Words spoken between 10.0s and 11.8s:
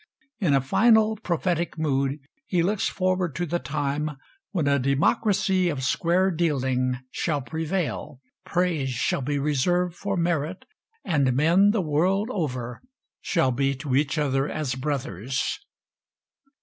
merit, and men